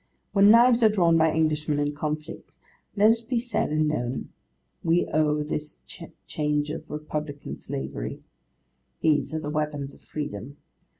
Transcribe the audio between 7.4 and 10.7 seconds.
Slavery. These are the weapons of Freedom.